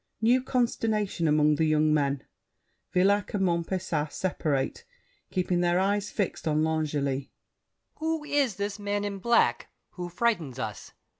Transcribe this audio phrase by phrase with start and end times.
[0.19, 2.23] [New consternation among the young men.
[2.91, 4.83] Villac and Montpesat separate,
[5.29, 7.29] keeping their eyes fixed on L'Angely.
[7.29, 7.29] ROCHEBARON.
[7.97, 10.93] Who is this man in black who frightens us?